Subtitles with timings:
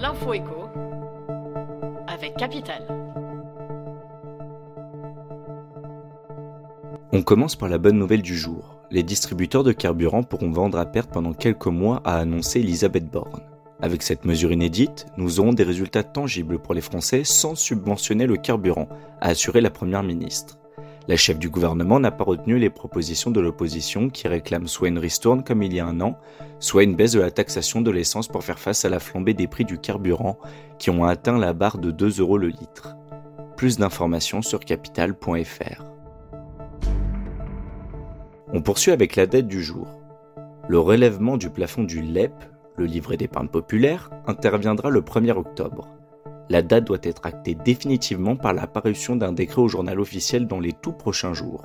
[0.00, 0.68] L'info écho
[2.06, 2.86] avec Capital.
[7.12, 8.80] On commence par la bonne nouvelle du jour.
[8.90, 13.42] Les distributeurs de carburant pourront vendre à perte pendant quelques mois, a annoncé Elisabeth Borne.
[13.82, 18.36] Avec cette mesure inédite, nous aurons des résultats tangibles pour les Français sans subventionner le
[18.36, 18.88] carburant,
[19.20, 20.58] a assuré la Première ministre.
[21.08, 24.98] La chef du gouvernement n'a pas retenu les propositions de l'opposition qui réclament soit une
[24.98, 26.18] ristourne comme il y a un an,
[26.58, 29.48] soit une baisse de la taxation de l'essence pour faire face à la flambée des
[29.48, 30.38] prix du carburant
[30.78, 32.96] qui ont atteint la barre de 2 euros le litre.
[33.56, 35.84] Plus d'informations sur capital.fr.
[38.52, 39.88] On poursuit avec la dette du jour.
[40.68, 42.32] Le relèvement du plafond du LEP,
[42.76, 45.88] le livret d'épargne populaire, interviendra le 1er octobre.
[46.50, 50.58] La date doit être actée définitivement par la parution d'un décret au journal officiel dans
[50.58, 51.62] les tout prochains jours.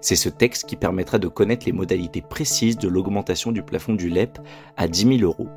[0.00, 4.08] C'est ce texte qui permettra de connaître les modalités précises de l'augmentation du plafond du
[4.08, 4.38] LEP
[4.78, 5.50] à 10 000 euros.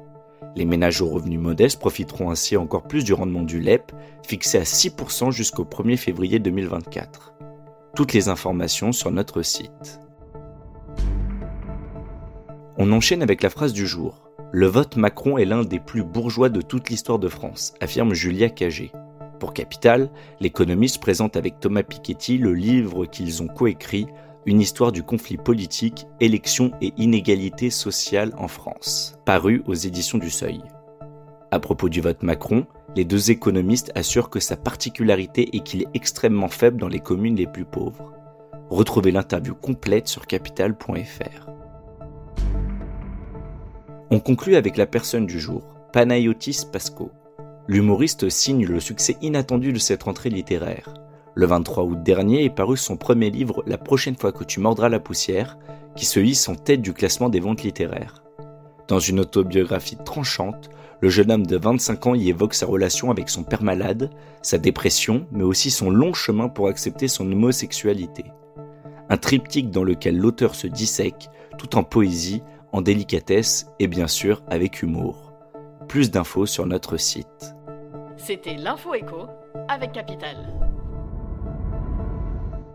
[0.58, 3.94] Les ménages aux revenus modestes profiteront ainsi encore plus du rendement du LEP,
[4.28, 7.34] fixé à 6% jusqu'au 1er février 2024.
[7.96, 10.02] Toutes les informations sur notre site.
[12.78, 14.29] On enchaîne avec la phrase du jour.
[14.52, 18.50] Le vote Macron est l'un des plus bourgeois de toute l'histoire de France, affirme Julia
[18.50, 18.92] Cagé.
[19.40, 24.08] Pour Capital, l'économiste présente avec Thomas Piketty le livre qu'ils ont coécrit,
[24.48, 30.32] Une histoire du conflit politique, élections et inégalités sociales en France, paru aux éditions du
[30.32, 30.64] Seuil.
[31.52, 35.90] À propos du vote Macron, les deux économistes assurent que sa particularité est qu'il est
[35.94, 38.14] extrêmement faible dans les communes les plus pauvres.
[38.72, 41.59] Retrouvez l'interview complète sur capital.fr.
[44.12, 45.62] On conclut avec la personne du jour,
[45.94, 47.12] Panayotis Pasco.
[47.68, 50.96] L'humoriste signe le succès inattendu de cette rentrée littéraire.
[51.36, 54.90] Le 23 août dernier est paru son premier livre La prochaine fois que tu mordras
[54.90, 55.60] la poussière,
[55.96, 58.24] qui se hisse en tête du classement des ventes littéraires.
[58.88, 60.72] Dans une autobiographie tranchante,
[61.02, 64.10] le jeune homme de 25 ans y évoque sa relation avec son père malade,
[64.42, 68.26] sa dépression, mais aussi son long chemin pour accepter son homosexualité.
[69.10, 74.44] Un triptyque dans lequel l'auteur se dissèque, tout en poésie, en délicatesse et bien sûr
[74.48, 75.34] avec humour.
[75.88, 77.56] Plus d'infos sur notre site.
[78.18, 79.28] C'était l'info écho
[79.68, 80.59] avec Capital.